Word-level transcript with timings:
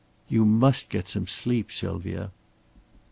"You 0.29 0.45
must 0.45 0.89
get 0.89 1.07
some 1.09 1.27
sleep, 1.27 1.71
Sylvia." 1.71 2.31